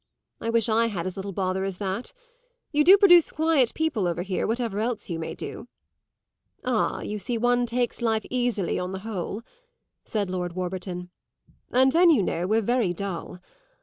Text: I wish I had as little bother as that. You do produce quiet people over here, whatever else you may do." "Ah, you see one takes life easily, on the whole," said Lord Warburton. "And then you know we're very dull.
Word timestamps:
I 0.39 0.49
wish 0.49 0.67
I 0.67 0.87
had 0.87 1.05
as 1.05 1.15
little 1.15 1.31
bother 1.31 1.63
as 1.63 1.77
that. 1.77 2.11
You 2.71 2.83
do 2.83 2.97
produce 2.97 3.29
quiet 3.29 3.71
people 3.75 4.07
over 4.07 4.23
here, 4.23 4.47
whatever 4.47 4.79
else 4.79 5.11
you 5.11 5.19
may 5.19 5.35
do." 5.35 5.67
"Ah, 6.65 7.01
you 7.01 7.19
see 7.19 7.37
one 7.37 7.67
takes 7.67 8.01
life 8.01 8.25
easily, 8.31 8.79
on 8.79 8.93
the 8.93 8.99
whole," 9.05 9.43
said 10.03 10.27
Lord 10.27 10.53
Warburton. 10.53 11.11
"And 11.71 11.91
then 11.91 12.09
you 12.09 12.23
know 12.23 12.47
we're 12.47 12.61
very 12.61 12.93
dull. 12.93 13.41